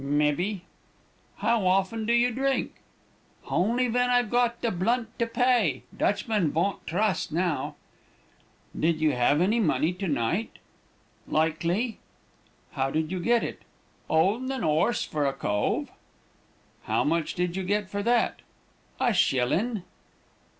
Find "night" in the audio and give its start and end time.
10.07-10.57